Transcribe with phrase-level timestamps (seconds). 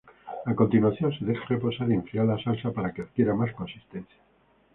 [0.51, 4.17] A continuación, se deja reposar y enfriar la salsa para que adquiera más consistencia.